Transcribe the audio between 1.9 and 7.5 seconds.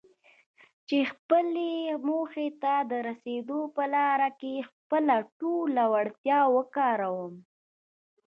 موخې ته د رسېدو په لاره کې خپله ټوله وړتيا وکاروم.